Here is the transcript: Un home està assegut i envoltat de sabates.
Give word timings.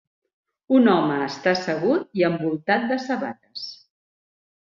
Un 0.77 0.87
home 0.93 1.17
està 1.25 1.53
assegut 1.57 2.07
i 2.21 2.25
envoltat 2.31 2.89
de 2.93 2.99
sabates. 3.05 3.69